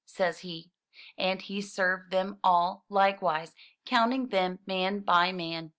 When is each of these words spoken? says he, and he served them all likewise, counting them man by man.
says 0.05 0.39
he, 0.39 0.71
and 1.17 1.41
he 1.43 1.61
served 1.61 2.09
them 2.11 2.37
all 2.43 2.83
likewise, 2.89 3.51
counting 3.85 4.27
them 4.29 4.57
man 4.67 4.99
by 4.99 5.31
man. 5.31 5.69